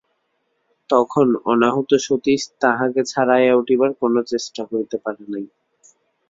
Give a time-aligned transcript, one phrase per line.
[0.89, 5.45] তখন অনাহূত সতীশ তাহাকে ছাড়াইয়া উঠিবার কোনো চেষ্টা করিতে পারে নাই।